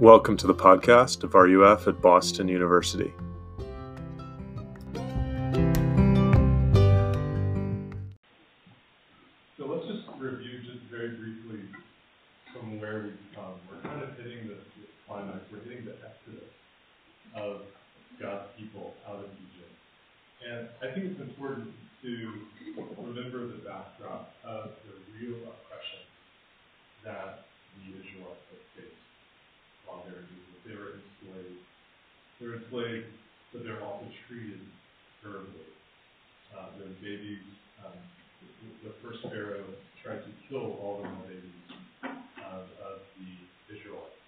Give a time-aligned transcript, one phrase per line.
[0.00, 3.12] Welcome to the podcast of RUF at Boston University.
[39.48, 39.64] Pharaoh
[40.04, 41.72] tried to kill all the male babies
[42.04, 43.32] of, of the
[43.72, 44.20] Israelites.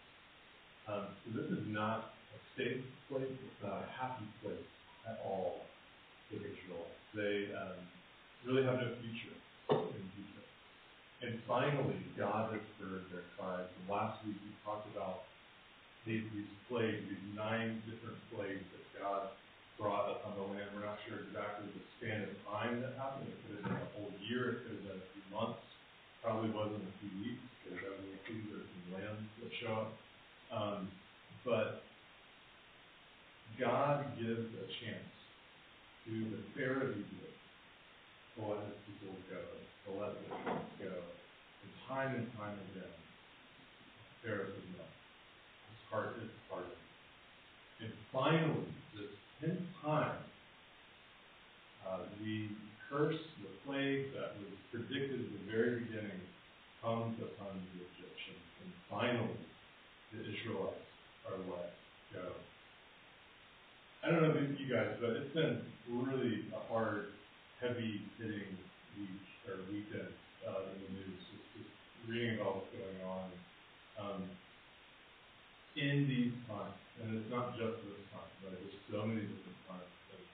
[0.89, 3.29] Um, so this is not a safe place.
[3.29, 4.65] It's not a happy place
[5.05, 5.69] at all
[6.29, 7.01] for the Israelites.
[7.13, 7.85] They um,
[8.49, 9.37] really have no future
[9.93, 10.49] in Egypt.
[11.21, 13.69] And finally, God has heard their cries.
[13.69, 15.29] And last week we talked about
[16.09, 19.37] these, these plagues, these nine different plagues that God
[19.81, 20.69] brought upon the land.
[20.77, 23.33] We're not sure exactly the span of time that happened.
[23.33, 24.61] It could have been a whole year.
[24.61, 25.65] It could have been a few months.
[26.21, 29.93] Probably wasn't a few weeks because I mean, things are some lambs that show up.
[30.53, 30.93] Um,
[31.49, 31.81] but
[33.57, 35.13] God gives a chance
[36.05, 37.41] to the Pharaoh of Egypt
[38.37, 40.93] to let his people go, to let the Israelites go.
[40.93, 42.95] And time and time again,
[44.23, 44.87] Pharaoh says no.
[44.87, 46.87] His heart is hardened.
[47.83, 49.11] And finally, this
[49.43, 50.23] tenth time,
[51.83, 52.47] uh, the
[52.87, 56.23] curse, the plague that was predicted at the very beginning,
[56.79, 58.47] comes upon the Egyptians.
[58.63, 59.43] And finally,
[60.15, 60.87] the Israelites
[61.27, 61.75] are let
[62.15, 62.39] go.
[64.07, 67.19] I don't know about you guys, but it's been really a hard,
[67.61, 68.55] heavy hitting
[68.97, 70.15] week or weekend
[70.47, 71.20] uh, in the news.
[72.11, 73.31] Reading about what's going on
[73.95, 74.27] um,
[75.79, 79.87] in these times, and it's not just this time, but there's so many different times.
[80.11, 80.27] And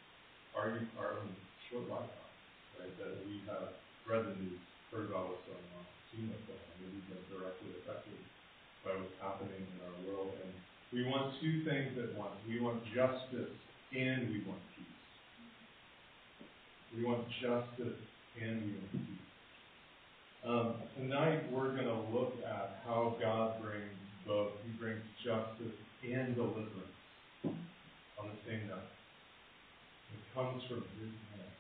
[0.56, 1.36] our, our own
[1.68, 2.32] short lifetime,
[2.80, 2.88] right?
[2.96, 3.76] That we have
[4.08, 4.56] read the news,
[4.88, 5.84] heard about what's going on,
[6.16, 8.24] seen what's going on, maybe been directly affected
[8.80, 10.32] by what's happening in our world.
[10.32, 10.56] And
[10.96, 12.40] we want two things at once.
[12.48, 13.52] We want justice
[13.92, 15.04] and we want peace.
[16.96, 18.00] We want justice
[18.40, 19.25] and we want peace.
[20.46, 24.52] Um, tonight we're going to look at how God brings both.
[24.62, 25.74] He brings justice
[26.06, 26.94] and deliverance
[27.42, 28.94] on the same night.
[30.14, 31.54] It comes from His hand.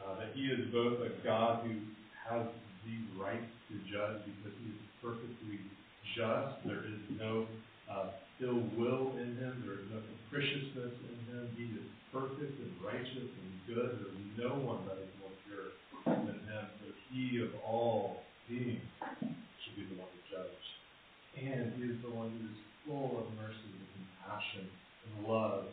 [0.00, 1.76] Uh, that He is both a God who
[2.24, 2.48] has
[2.88, 5.60] the right to judge because He is perfectly
[6.16, 6.64] just.
[6.64, 7.44] There is no
[7.84, 9.60] uh, ill will in him.
[9.60, 11.52] There is no capriciousness in him.
[11.52, 13.92] He is perfect and righteous and good.
[14.00, 15.76] There is no one that is more pure
[16.16, 16.85] than him.
[17.10, 20.66] He of all beings should be the one to judge.
[21.36, 25.66] And he is the one who is full of mercy and compassion and love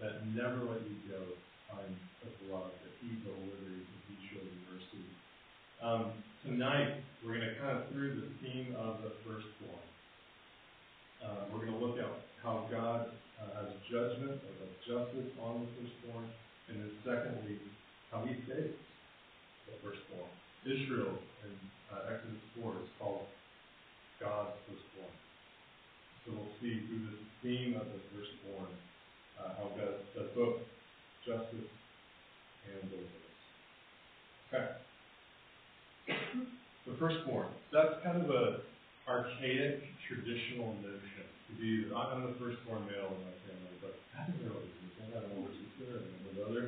[0.00, 1.22] that never let you go
[1.70, 1.96] time
[2.26, 5.04] of love, that he delivers and he shows mercy.
[5.80, 6.12] Um,
[6.44, 9.86] tonight, we're going to kind of through the theme of the firstborn.
[11.22, 12.10] Uh, we're going to look at
[12.42, 16.26] how God uh, has judgment or the justice on the firstborn,
[16.68, 17.58] and then secondly,
[18.10, 18.78] how He saves
[19.66, 20.30] the firstborn.
[20.66, 21.54] Israel in
[21.90, 23.26] uh, Exodus 4 is called
[24.22, 25.14] God's firstborn.
[26.22, 28.70] So we'll see through this theme of the firstborn
[29.42, 30.62] uh, how God does both
[31.26, 31.70] justice
[32.66, 33.42] and deliverance.
[34.50, 34.66] Okay.
[36.86, 37.50] The firstborn.
[37.74, 38.62] That's kind of a
[39.10, 44.46] archaic, traditional notion to be I'm the firstborn male in my family, but that doesn't
[44.46, 45.10] really exist.
[45.10, 46.62] I don't know what sister and my brother.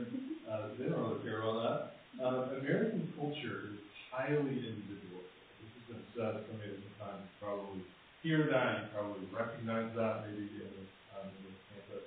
[0.50, 1.78] Uh, they don't really care about that.
[2.19, 5.47] Uh, American culture is highly individualistic.
[5.62, 7.25] This has been said so many different times.
[7.39, 7.87] Probably
[8.27, 8.71] hear that.
[8.75, 12.06] You probably recognize that maybe in this, um, in this campus.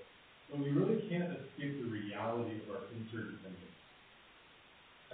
[0.52, 3.80] But we really can't escape the reality of our interdependence.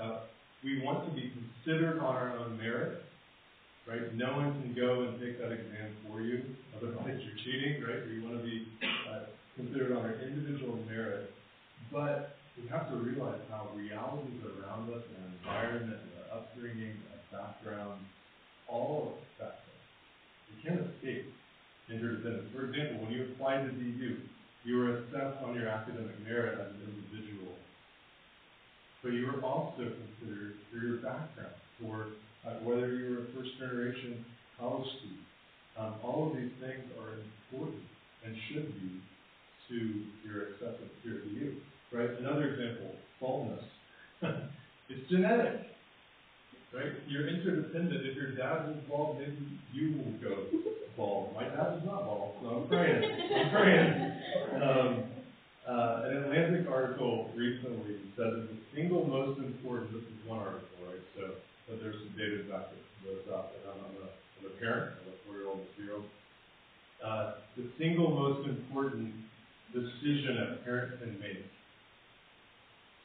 [0.01, 0.32] Uh,
[0.63, 3.03] we want to be considered on our own merit,
[3.85, 4.15] right?
[4.15, 6.41] No one can go and take that exam for you,
[6.75, 8.07] otherwise you're cheating, right?
[8.07, 8.67] We want to be
[9.11, 11.31] uh, considered on our individual merit,
[11.91, 17.43] but we have to realize how realities around us and environment and our upbringing, our
[17.43, 17.99] background,
[18.67, 19.83] all affect us.
[20.47, 21.33] We can't escape
[21.91, 22.55] interdependence.
[22.55, 24.15] For example, when you apply to BU,
[24.63, 27.59] you were assessed on your academic merit as an individual
[29.03, 32.07] but you were also considered for your background, for
[32.45, 34.25] uh, whether BU're a first generation
[34.59, 35.19] college student.
[35.77, 37.13] Um, all of these things are
[37.51, 37.81] important
[38.25, 39.01] and should be
[39.69, 39.77] to
[40.25, 41.57] your acceptance here at you.
[41.91, 42.09] Right?
[42.19, 43.63] Another example, baldness.
[44.89, 45.61] it's genetic.
[46.73, 46.93] right?
[47.07, 48.05] You're interdependent.
[48.05, 50.45] If your dad was bald, maybe you will go
[50.97, 51.33] bald.
[51.35, 53.03] My dad was not bald, so I'm praying.
[53.35, 54.09] I'm praying.
[54.53, 55.03] Um,
[55.67, 60.75] uh, an Atlantic article recently said that the single most important, this is one article,
[60.83, 61.03] right?
[61.15, 62.67] So, but there's some data to back
[63.03, 63.55] this up.
[63.55, 66.07] And I'm, I'm, a, I'm a parent, I'm a four-year-old and a two-year-old.
[67.03, 69.13] Uh, the single most important
[69.71, 71.47] decision a parent can make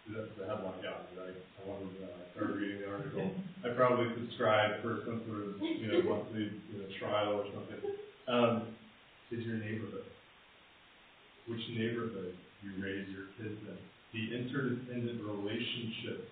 [0.08, 1.36] that's the headline me, right?
[1.36, 3.28] I wanted, uh, I started reading the article.
[3.64, 7.92] I probably subscribed for some sort of, you know, monthly, you know, trial or something.
[8.26, 8.74] Um,
[9.30, 10.08] is your neighborhood.
[11.46, 13.78] Which neighborhood you raise your kids in.
[14.12, 16.26] The interdependent relationships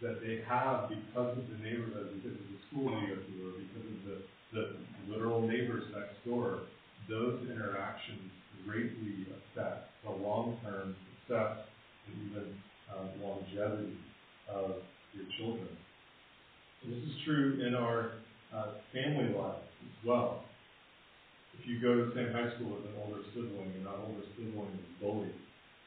[0.00, 3.52] that they have because of the neighborhood, because of the school you go to, or
[3.56, 4.16] because of the,
[4.52, 4.64] the
[5.08, 6.60] literal neighbors next door.
[7.08, 8.30] Those interactions
[8.66, 10.94] greatly affect the long-term
[11.26, 11.58] success
[12.06, 12.54] and even
[12.92, 13.96] um, longevity
[14.48, 14.82] of
[15.14, 15.68] your children.
[16.84, 18.12] This is true in our
[18.54, 20.44] uh, family life as well.
[21.58, 24.22] If you go to the same high school with an older sibling and that older
[24.36, 25.34] sibling is bullied,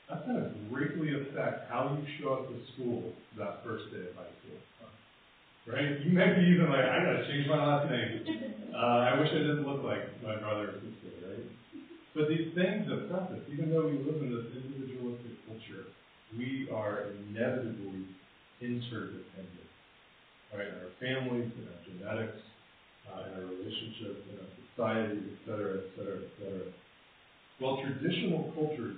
[0.09, 4.15] that's going to greatly affect how you show up to school that first day of
[4.17, 4.57] high school.
[5.69, 6.01] Right?
[6.01, 8.25] You might be even like, I gotta change my last name.
[8.73, 11.45] Uh, I wish I didn't look like my brother or sister, right?
[12.15, 15.93] But these things affect us, even though we live in this individualistic culture
[16.37, 18.05] we are inevitably
[18.61, 19.69] interdependent,
[20.53, 20.67] right?
[20.67, 22.41] In our families, in our genetics,
[23.09, 26.65] uh, in our relationships, in our society, et cetera, et cetera, et cetera.
[27.59, 28.97] Well, traditional cultures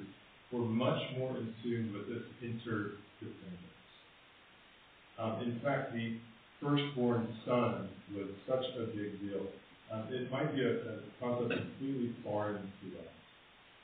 [0.52, 3.72] were much more in tune with this interdependence.
[5.18, 6.18] Um, in fact, the
[6.62, 9.48] firstborn son was such a big deal.
[9.92, 13.12] Um, it might be a, a concept completely foreign to us.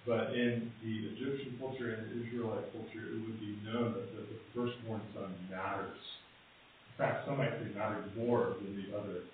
[0.06, 4.24] But in the Egyptian culture and the Israelite culture, it would be known that the,
[4.24, 6.00] the firstborn son matters.
[6.00, 9.28] In fact, some might say mattered more than the other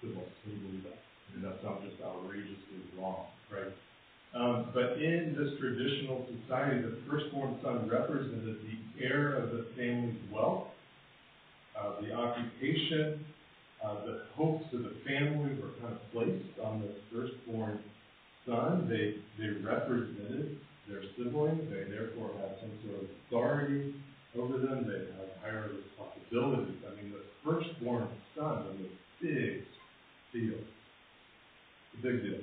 [0.00, 0.32] siblings.
[0.48, 0.96] You believe that?
[0.96, 3.68] I mean, that sounds just outrageously wrong, right?
[4.34, 10.18] Um, but in this traditional society, the firstborn son represented the heir of the family's
[10.32, 10.66] wealth,
[11.78, 13.24] uh, the occupation,
[13.84, 17.78] uh, the hopes of the family were kind of placed on the firstborn
[18.44, 20.58] son, they, they represented
[20.88, 23.94] their sibling, they therefore had some sort of authority
[24.36, 26.82] over them, they had higher responsibilities.
[26.90, 29.62] I mean, the firstborn son was a big
[30.32, 30.58] deal.
[31.94, 32.40] A big deal.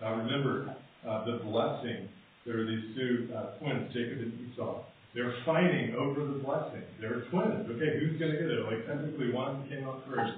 [0.00, 0.74] Now remember,
[1.06, 2.08] uh, the blessing,
[2.46, 4.84] there are these two uh, twins, Jacob and Esau.
[5.14, 6.82] They're fighting over the blessing.
[7.00, 7.70] They're twins.
[7.70, 8.66] Okay, who's going to get it?
[8.66, 10.34] Like, technically, one came out first.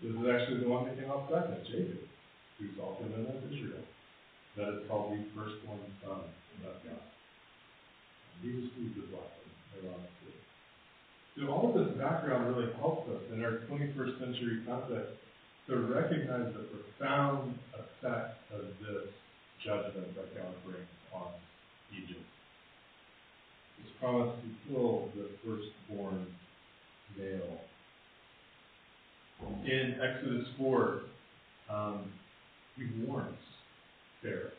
[0.00, 2.06] This is actually the one that came out second, Jacob
[2.62, 3.82] who's also known as Israel.
[4.54, 6.30] That is called the firstborn son
[6.62, 7.02] of God.
[8.42, 10.38] He received the blessing, ironically.
[11.34, 15.18] So all of this background really helps us in our 21st century context
[15.68, 19.08] to recognize the profound effect of this
[19.64, 21.30] judgment that God brings on
[21.92, 22.26] Egypt.
[23.78, 26.26] His promise to kill the firstborn
[27.16, 27.58] male.
[29.64, 31.00] In Exodus 4,
[31.70, 32.12] um,
[32.76, 33.36] he warns
[34.22, 34.50] Pharaoh.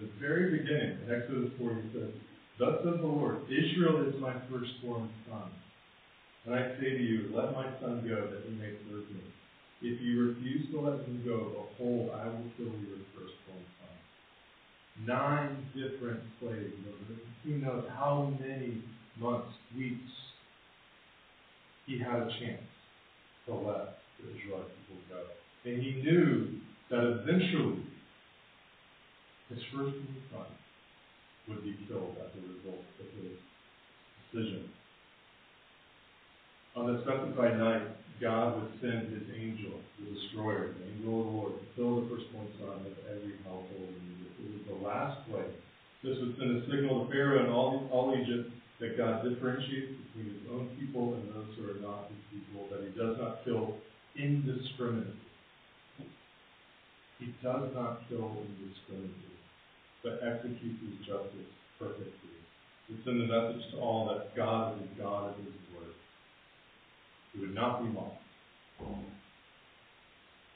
[0.00, 2.10] The very beginning, in Exodus 4, he says,
[2.58, 5.50] Thus says the Lord, Israel is my firstborn son.
[6.46, 9.20] And I say to you, let my son go that he may serve me.
[9.80, 15.06] If you refuse to let him go, behold, I will kill your firstborn son.
[15.06, 18.82] Nine different over who knows how many
[19.20, 20.10] months, weeks
[21.86, 22.66] he had a chance
[23.46, 25.70] to let the Israelite people go.
[25.70, 26.58] And he knew
[26.90, 27.84] that eventually
[29.48, 30.46] his firstborn son
[31.48, 33.38] would be killed as a result of his
[34.32, 34.70] decision.
[36.74, 37.82] On the specified night,
[38.20, 42.06] God would send his angel, the destroyer, the angel of the Lord, to kill the
[42.10, 44.34] firstborn son of every household in Egypt.
[44.42, 45.56] It was the last plague.
[46.02, 50.38] This would send a signal to Pharaoh and all, all Egypt that God differentiates between
[50.38, 53.74] his own people and those who are not his people, that he does not kill
[54.14, 55.18] indiscriminately
[57.18, 59.38] he does not kill indiscriminately,
[60.02, 62.38] but executes his justice perfectly.
[62.88, 65.58] We send the message to all that God is God of his
[67.32, 68.22] He would not be mocked.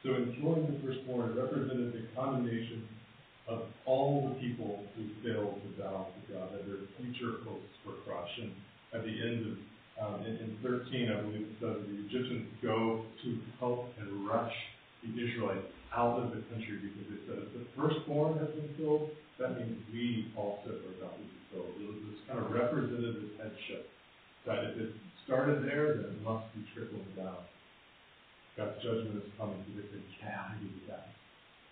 [0.02, 2.88] So in killing the firstborn, it represented the condemnation
[3.46, 7.98] of all the people who failed to bow to God, that their future hopes were
[8.06, 8.38] crushed.
[8.38, 8.52] And
[8.94, 9.58] at the end of
[10.00, 13.28] um, in, in 13, I believe it says the Egyptians go to
[13.60, 14.54] help and rush
[15.04, 19.10] the Israelites out of the country because they said if the firstborn has been killed,
[19.38, 21.70] that means we also are about to be killed.
[21.76, 23.92] It was this kind of representative headship
[24.46, 24.90] that if it
[25.24, 27.44] started there, then it must be trickling down.
[28.56, 31.00] God's judgment is coming, so they out of here.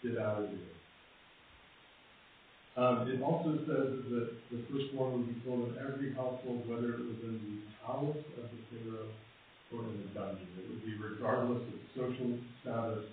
[0.03, 0.81] Get out of here.
[2.77, 7.05] Um, it also says that the firstborn would be sold in every household, whether it
[7.05, 9.13] was in the palace of the Pharaoh
[9.75, 10.49] or in the dungeon.
[10.57, 13.05] It would be regardless of social status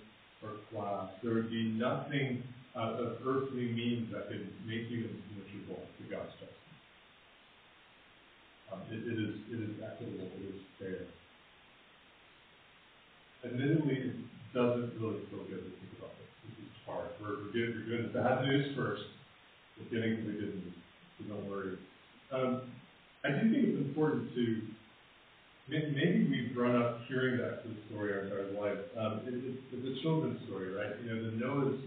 [0.42, 1.10] or class.
[1.22, 2.42] There would be nothing
[2.74, 6.47] uh, of earthly means that could make you impenetrable to God's justice.
[8.72, 10.28] Um, it, it is it is equitable.
[10.36, 11.08] It is fair.
[13.44, 14.16] Admittedly, it
[14.52, 16.28] doesn't really feel good to think about this.
[16.44, 17.08] This is hard.
[17.22, 19.06] We're, we're, good, we're doing the bad news first.
[19.78, 20.74] We're getting to the good news,
[21.16, 21.78] so don't worry.
[22.34, 22.68] Um,
[23.24, 24.44] I do think it's important to
[25.68, 28.84] maybe we've grown up hearing that story our entire life.
[28.98, 30.92] Um, it, it, it's a children's story, right?
[31.04, 31.80] You know, the Noah's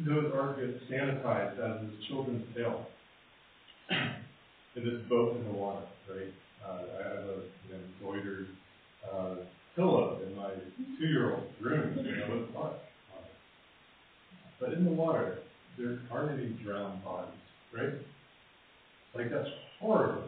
[0.00, 2.86] Noah's Ark gets sanitized as this children's tale
[4.78, 6.32] in this boat in the water, right?
[6.64, 8.48] Uh, I have a you know, embroidered
[9.12, 9.34] uh,
[9.74, 10.50] pillow in my
[10.98, 12.76] two-year-old's room, you know, with water.
[14.60, 15.38] But in the water,
[15.78, 17.34] there aren't any drowned bodies,
[17.72, 17.94] right?
[19.14, 19.48] Like that's
[19.80, 20.24] horrible.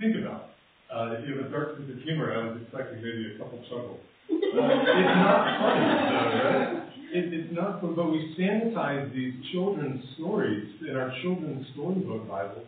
[0.00, 0.48] Think about it.
[0.94, 3.58] Uh, if you have a dark sense of humor, I was expecting maybe a couple
[3.64, 4.00] chuckles.
[4.30, 6.82] Uh, it's not funny, though, right?
[7.12, 12.66] It, it's not fun, but we sanitize these children's stories in our children's storybook Bibles.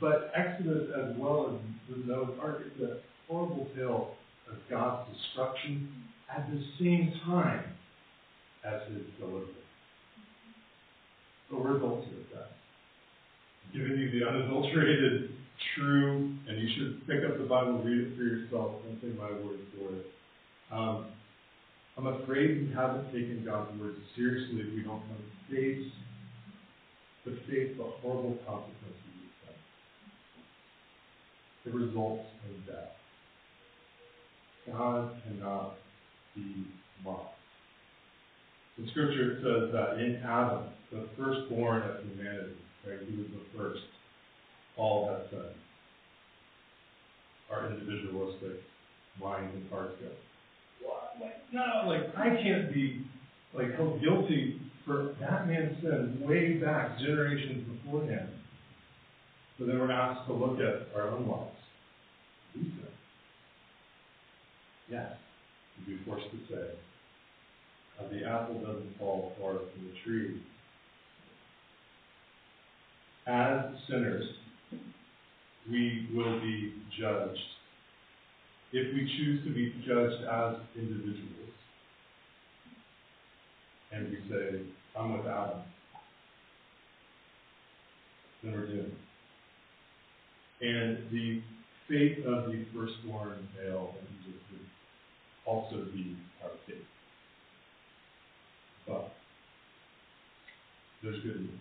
[0.00, 4.14] But Exodus, as well as the Noah's Ark, is a horrible tale
[4.50, 5.92] of God's destruction
[6.34, 7.64] at the same time
[8.64, 9.50] as His deliverance.
[11.50, 12.52] We're adults with that.
[13.72, 15.30] Giving you the unadulterated,
[15.76, 19.30] true, and you should pick up the Bible, read it for yourself, don't take my
[19.30, 20.06] word for it.
[20.72, 21.06] Um,
[21.98, 25.92] I'm afraid we haven't taken God's word seriously if we don't to face
[27.24, 28.99] to face the horrible consequences of.
[31.66, 32.92] It results in death.
[34.66, 35.76] God cannot
[36.34, 36.66] be
[37.04, 37.34] mocked.
[38.78, 43.82] The Scripture, says that in Adam, the firstborn of humanity, right, he was the first,
[44.76, 45.54] all have sinned.
[47.50, 48.62] Our individualistic
[49.20, 50.08] minds and hearts go,
[51.52, 53.04] no, like, I can't be,
[53.54, 58.28] like, held guilty for that man's sin way back, generations before him.
[59.60, 61.50] So then we're asked to look at our own lives.
[62.56, 62.80] We sin.
[64.88, 65.12] Yes,
[65.76, 66.70] you'd be forced to say,
[68.00, 70.40] uh, the apple doesn't fall far from the tree.
[73.26, 74.24] As sinners,
[75.70, 77.38] we will be judged.
[78.72, 81.52] If we choose to be judged as individuals,
[83.92, 84.62] and we say,
[84.98, 85.60] I'm with Adam,
[88.42, 88.96] then we're doomed.
[90.60, 91.42] And the
[91.88, 94.60] fate of the firstborn male in Egypt would
[95.46, 96.84] also be our fate.
[98.86, 99.12] But
[101.02, 101.60] there's good news.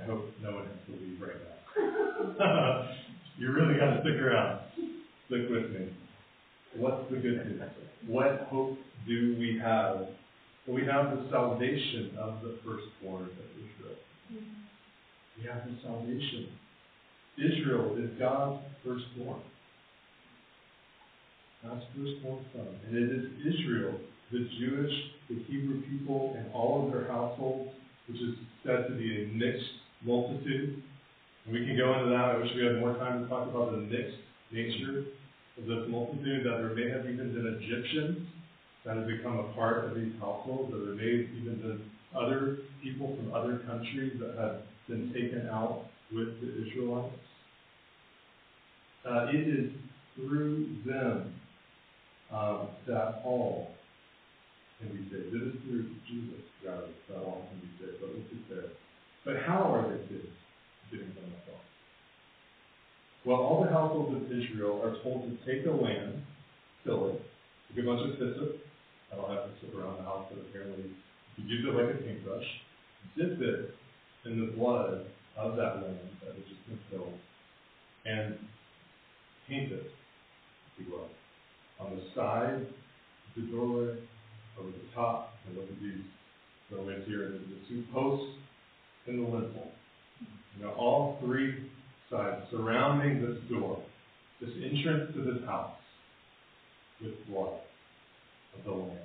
[0.00, 2.88] I hope no one has to leave right now.
[3.38, 4.60] you really got to stick around.
[5.26, 5.88] Stick with me.
[6.76, 7.62] What's the good news?
[8.06, 10.06] What hope do we have?
[10.66, 13.96] We have the salvation of the firstborn of Israel.
[14.30, 16.48] We have the salvation.
[17.38, 19.40] Israel is God's firstborn.
[21.62, 22.68] God's firstborn son.
[22.86, 23.94] And it is Israel,
[24.30, 24.92] the Jewish,
[25.28, 27.70] the Hebrew people, and all of their households,
[28.08, 28.34] which is
[28.64, 29.70] said to be a mixed
[30.04, 30.82] multitude.
[31.46, 32.34] And we can go into that.
[32.34, 34.18] I wish we had more time to talk about the mixed
[34.50, 35.04] nature
[35.58, 38.26] of this multitude, that there may have even been Egyptians
[38.84, 42.58] that have become a part of these households, that there may have even been other
[42.82, 47.14] people from other countries that have been taken out with the Israelites.
[49.08, 49.70] Uh, it is
[50.14, 51.34] through them
[52.32, 53.70] um, that all
[54.78, 55.34] can be saved.
[55.34, 58.00] It is through Jesus, rather, that all can be saved.
[58.00, 58.70] But let's get there.
[59.24, 60.28] But how are they saved?
[60.90, 61.64] Getting from myself.
[63.24, 66.22] Well, all the households of Israel are told to take a lamb,
[66.84, 67.22] fill it,
[67.70, 68.60] take a bunch of hyssop.
[69.12, 70.90] I don't have to sit around the house, but apparently
[71.36, 72.44] you use it like a paintbrush,
[73.16, 73.74] dip it
[74.26, 77.18] in the blood of that land that has just been filled,
[78.04, 78.38] and
[79.48, 81.08] paint it, if you will
[81.80, 83.96] on the side of the doorway,
[84.58, 86.04] over the top, and look at these
[86.70, 88.36] doorways here, the, the two posts
[89.06, 89.72] and the lintel.
[90.56, 91.70] You know, all three
[92.10, 93.82] sides surrounding this door,
[94.40, 95.72] this entrance to this house,
[97.00, 97.60] with blood
[98.56, 98.98] of the Lamb.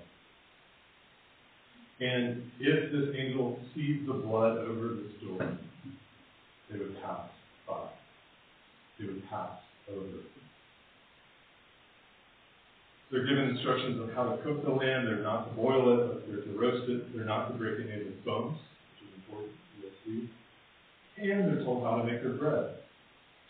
[1.99, 5.57] And if this angel sees the blood over this door,
[6.71, 7.29] they would pass
[7.67, 7.89] by.
[8.99, 9.59] They would pass
[9.91, 10.27] over
[13.11, 15.05] they're given instructions on how to cook the lamb.
[15.05, 17.15] They're not to boil it, but they're to roast it.
[17.15, 19.55] They're not to break any of its bones, which is important.
[19.79, 20.27] You'll.
[21.17, 22.75] And they're told how to make their bread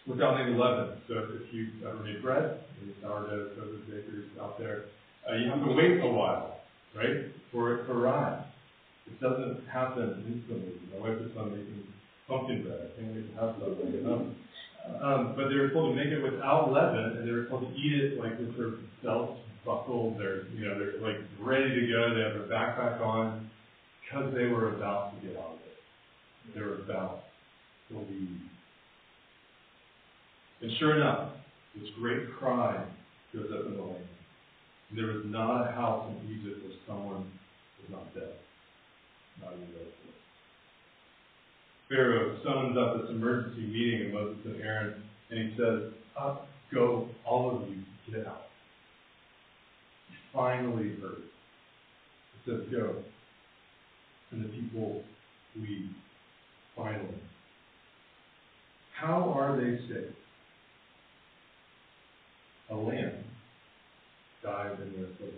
[0.06, 1.02] without any leaven.
[1.08, 4.86] So if you ever made bread, any sourdough, sodas, bakers out there,
[5.30, 6.62] uh, you have to wait a while,
[6.96, 8.44] right, for it to rise.
[9.08, 10.74] It doesn't happen instantly.
[10.94, 11.84] My wife is on making
[12.28, 12.92] pumpkin bread.
[12.98, 13.94] I wait to have some.
[13.94, 14.32] You know?
[15.02, 17.74] Um, but they were told to make it without leaven, and they were told to
[17.76, 18.72] eat it like with their
[19.04, 20.18] belts buckled.
[20.18, 22.16] They're, you know, they're like ready to go.
[22.16, 23.50] They have their backpack on
[24.02, 26.56] because they were about to get out of it.
[26.56, 27.24] They were about
[27.90, 28.42] to leave.
[30.62, 31.34] And sure enough,
[31.76, 32.84] this great cry
[33.34, 34.08] goes up in the land.
[34.90, 37.30] And there was not a house in Egypt where someone
[37.82, 38.34] was not dead.
[39.42, 40.07] Not even relative.
[41.90, 47.08] Pharaoh summons up this emergency meeting of Moses and Aaron, and he says, Up, go,
[47.26, 48.48] all of you, get out.
[50.10, 51.24] He finally heard.
[52.34, 52.96] He says, Go.
[54.32, 55.02] And the people
[55.56, 55.90] leave.
[56.76, 57.22] Finally.
[58.94, 60.14] How are they saved?
[62.70, 63.24] A lamb
[64.44, 65.32] died in their place.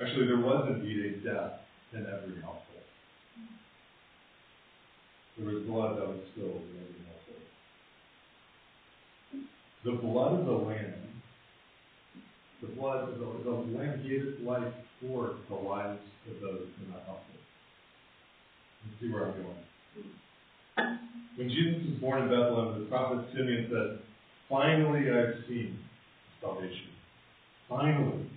[0.00, 1.52] Actually, there was indeed a death
[1.92, 2.61] in every household.
[5.42, 6.62] There was blood that was spilled.
[9.84, 10.94] The blood of the lamb,
[12.60, 15.98] the blood of the, the lamb gave its life for the lives
[16.30, 17.42] of those in that household.
[18.84, 20.98] You see where I'm going.
[21.34, 23.98] When Jesus was born in Bethlehem, the prophet Simeon said,
[24.48, 25.76] Finally I've seen
[26.40, 26.94] salvation.
[27.68, 28.30] Finally,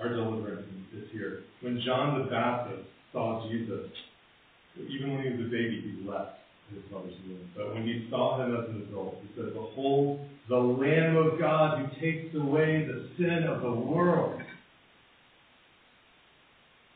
[0.00, 1.44] our deliverance is here.
[1.60, 3.86] When John the Baptist saw Jesus,
[4.80, 6.38] even when he was a baby, he left
[6.72, 7.50] his mother's womb.
[7.56, 11.78] But when he saw him as an adult, he said, Behold, the Lamb of God
[11.78, 14.40] who takes away the sin of the world.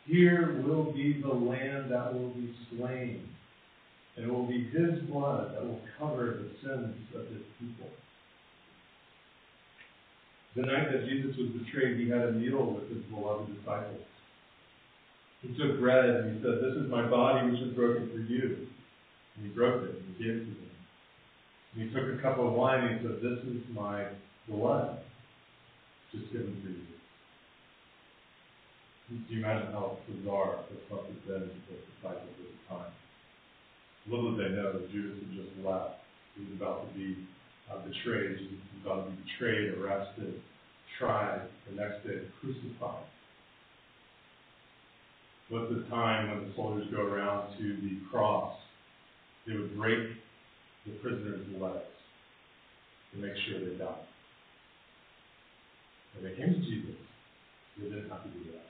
[0.06, 3.28] Here will be the Lamb that will be slain.
[4.16, 7.90] And it will be his blood that will cover the sins of his people.
[10.54, 14.00] The night that Jesus was betrayed, he had a meal with his beloved disciples.
[15.42, 18.68] He took bread and he said, This is my body which is broken for you.
[19.36, 20.70] And he broke it and he gave it to them.
[21.74, 24.06] And he took a cup of wine and he said, This is my
[24.48, 24.98] blood,
[26.12, 26.86] just given for you.
[29.08, 32.92] Do you imagine how bizarre this must have been to the disciples at the time?
[34.10, 36.02] Little did they know that Judas had just left.
[36.34, 37.14] He was about to be
[37.70, 38.38] uh, betrayed.
[38.38, 40.42] Jesus was about to be betrayed, arrested,
[40.98, 43.06] tried, the next day crucified.
[45.48, 48.56] What's the time when the soldiers go around to the cross?
[49.46, 50.08] They would break
[50.84, 51.86] the prisoner's legs
[53.12, 54.06] to make sure they died.
[56.14, 56.96] When they came to Jesus,
[57.78, 58.66] they didn't have to do that.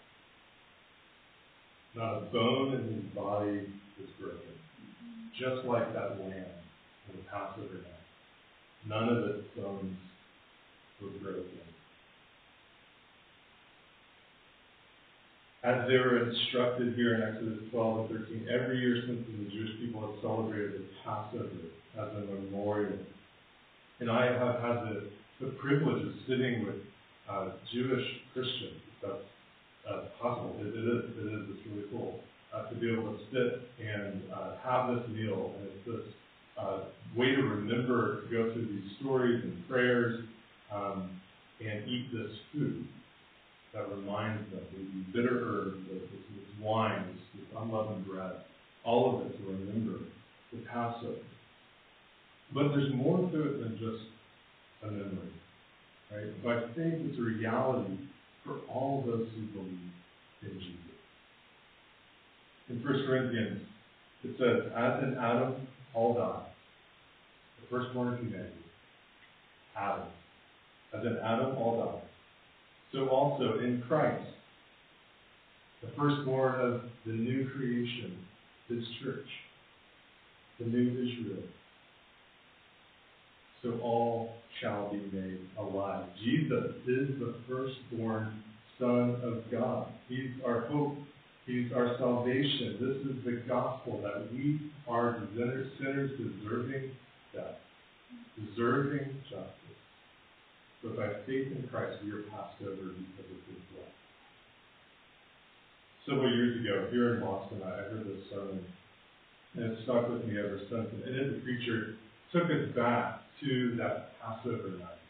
[1.94, 4.52] Not a bone in his body was broken.
[5.38, 6.60] Just like that lamb
[7.08, 8.04] in the Passover night.
[8.86, 9.96] None of its bones
[11.00, 11.58] were broken.
[15.64, 19.80] As they were instructed here in Exodus 12 and 13, every year since the Jewish
[19.80, 21.48] people have celebrated the Passover
[21.98, 22.98] as a memorial.
[24.00, 26.76] And I have had the, the privilege of sitting with
[27.28, 29.24] uh, Jewish Christians, if that's
[29.90, 30.56] uh, possible.
[30.60, 32.20] It, it is, it is, it's really cool.
[32.54, 36.14] Uh, to be able to sit and uh, have this meal, and it's this
[36.60, 36.80] uh,
[37.16, 40.22] way to remember, to go through these stories and prayers,
[40.72, 41.10] um,
[41.60, 42.86] and eat this food
[43.76, 48.32] that reminds them, these bitter herbs, this, this wine, this, this unleavened bread,
[48.84, 49.98] all of it to remember
[50.52, 51.20] the Passover.
[52.54, 54.04] But there's more to it than just
[54.82, 55.32] a memory,
[56.10, 56.44] right?
[56.44, 57.98] By faith, it's a reality
[58.44, 59.92] for all those who believe
[60.42, 60.76] in Jesus.
[62.70, 63.60] In 1 Corinthians,
[64.24, 65.54] it says, As in Adam,
[65.92, 66.46] all die.
[67.60, 68.52] The firstborn of humanity,
[69.76, 70.06] Adam.
[70.94, 72.05] As in Adam, all die.
[72.92, 74.24] So also in Christ,
[75.82, 78.18] the firstborn of the new creation,
[78.68, 79.26] this church,
[80.58, 81.42] the new Israel.
[83.62, 86.06] So all shall be made alive.
[86.24, 88.42] Jesus is the firstborn
[88.78, 89.88] Son of God.
[90.08, 90.96] He's our hope.
[91.46, 92.76] He's our salvation.
[92.80, 95.22] This is the gospel that we are
[95.78, 96.90] sinners, deserving
[97.32, 97.56] death,
[98.36, 99.65] deserving justice.
[100.86, 103.90] But by faith in Christ, we are passed over because of his blood.
[106.06, 108.62] Several years ago, here in Boston, I heard this sermon,
[109.54, 110.86] and it stuck with me ever since.
[110.94, 111.98] And in the preacher
[112.30, 115.02] took us back to that Passover night.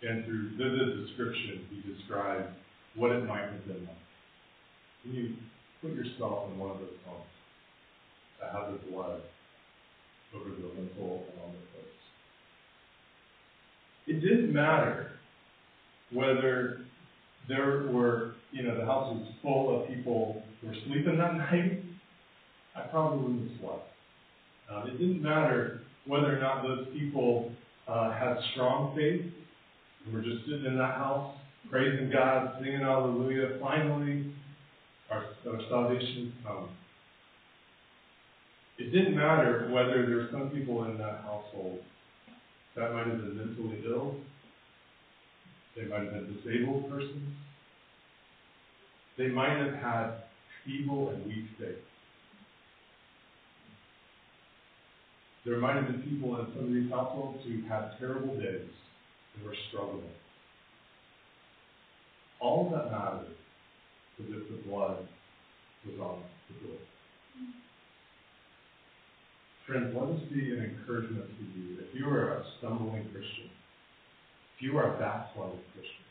[0.00, 2.48] And through vivid description, he described
[2.96, 4.08] what it might have been like.
[5.02, 5.36] Can you
[5.82, 7.28] put yourself in one of those homes
[8.40, 9.20] that had the blood
[10.34, 11.71] over the lintel and on the?
[14.12, 15.12] It didn't matter
[16.10, 16.82] whether
[17.48, 21.82] there were, you know, the house was full of people who were sleeping that night.
[22.76, 23.88] I probably wouldn't have slept.
[24.70, 27.52] Um, it didn't matter whether or not those people
[27.88, 29.24] uh, had strong faith
[30.04, 31.34] and were just sitting in that house
[31.70, 33.56] praising God, singing hallelujah.
[33.62, 34.34] Finally,
[35.10, 36.68] our, our salvation has come.
[38.76, 41.80] It didn't matter whether there were some people in that household
[42.74, 44.16] that might have been mentally ill,
[45.76, 47.34] they might have been disabled persons,
[49.18, 50.12] they might have had
[50.64, 51.76] feeble and weak faith.
[55.44, 58.68] There might have been people in some of these households who had terrible days
[59.34, 60.08] and were struggling.
[62.38, 63.34] All that mattered
[64.18, 65.06] was if the blood
[65.84, 66.78] was on the door.
[69.72, 71.78] Friends, let us be an encouragement to you.
[71.80, 73.48] If you are a stumbling Christian,
[74.54, 76.04] if you are a backsliding Christian,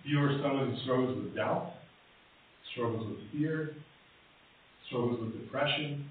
[0.00, 1.72] if you are someone who struggles with doubt,
[2.72, 3.74] struggles with fear,
[4.86, 6.10] struggles with depression,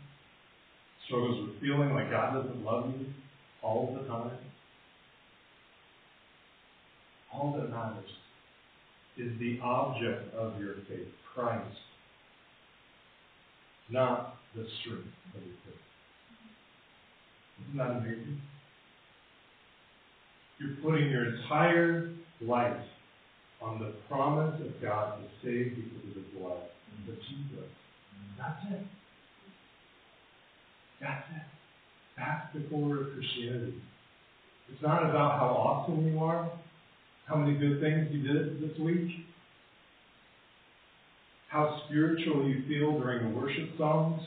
[1.06, 3.06] struggles with feeling like God doesn't love you
[3.62, 4.40] all the time,
[7.32, 8.10] all that matters
[9.16, 11.78] is the object of your faith, Christ,
[13.92, 15.89] not the strength of your faith.
[17.68, 18.42] Isn't that amazing?
[20.60, 22.82] You're putting your entire life
[23.62, 26.64] on the promise of God to save because of his blood,
[27.08, 27.70] of Jesus.
[28.38, 28.86] That's it.
[31.02, 31.42] That's it.
[32.18, 33.82] That's the core of Christianity.
[34.72, 36.52] It's not about how awesome you are,
[37.26, 39.26] how many good things you did this week,
[41.50, 44.22] how spiritual you feel during the worship songs.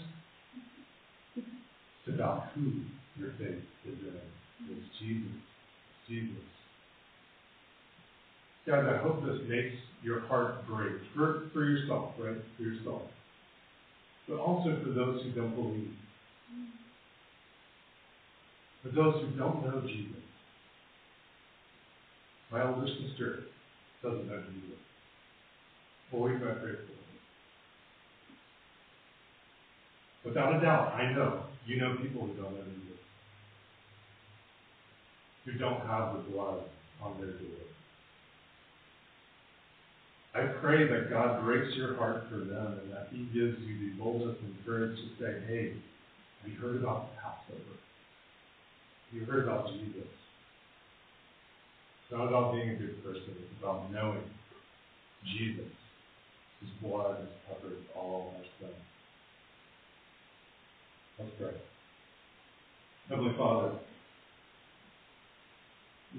[1.36, 2.72] It's about who
[3.16, 4.20] your faith is in.
[4.70, 5.32] It's Jesus.
[6.08, 6.44] Jesus.
[8.66, 12.36] Guys, I hope this makes your heart break for, for yourself, right?
[12.56, 13.02] For yourself.
[14.28, 15.94] But also for those who don't believe.
[18.82, 20.22] For those who don't know Jesus.
[22.50, 23.44] My older sister
[24.02, 24.78] doesn't know Jesus.
[26.10, 26.78] Pray for her.
[30.24, 32.91] Without a doubt, I know you know people who don't know Jesus.
[35.44, 36.62] Who don't have the blood
[37.02, 37.62] on their door.
[40.34, 43.98] I pray that God breaks your heart for them and that He gives you the
[43.98, 45.72] boldness and courage to say, hey,
[46.42, 47.76] have you heard about the Passover?
[49.10, 50.08] Have you heard about Jesus?
[52.02, 54.24] It's not about being a good person, it's about knowing
[55.24, 55.70] Jesus,
[56.60, 58.80] His blood has covered all our sins.
[61.18, 61.54] Let's pray.
[63.08, 63.78] Heavenly Father,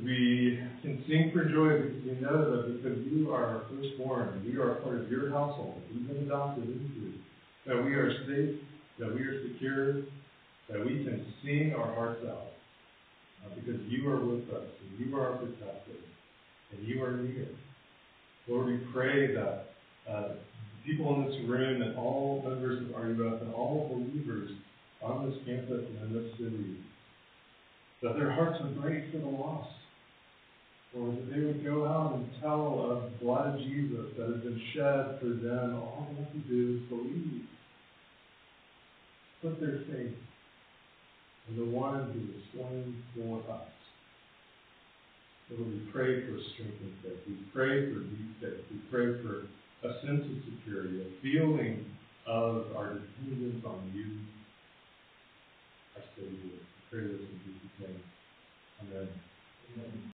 [0.02, 4.58] we can sing for joy because we know that because you are our firstborn we
[4.58, 7.14] are part of your household, we've been adopted into, you,
[7.68, 8.60] that we are safe,
[9.00, 9.94] that we are secure,
[10.70, 12.54] that we can sing our hearts out
[13.46, 16.00] uh, because you are with us and you are our protector
[16.72, 17.48] and you are near.
[18.48, 19.68] Lord, we pray that
[20.10, 20.30] uh,
[20.86, 24.50] people in this room and all members of RUF and all believers
[25.02, 26.78] on this campus and in this city,
[28.02, 29.70] that their hearts would break for the lost.
[30.96, 34.42] Or that they would go out and tell of the blood of Jesus that has
[34.42, 35.76] been shed for them.
[35.76, 37.48] All they have to do is believe.
[39.42, 40.16] Put their faith
[41.50, 43.68] in the one who was slain for us.
[45.50, 47.20] Lord, we pray for strength and faith.
[47.28, 48.64] We pray for deep faith.
[48.72, 49.44] We pray for
[49.86, 51.86] a sense of security, a feeling
[52.26, 54.20] of our dependence on you,
[55.96, 56.32] our Savior.
[56.42, 58.04] We pray this in Jesus' name.
[58.82, 59.10] Amen.
[59.76, 60.02] Amen.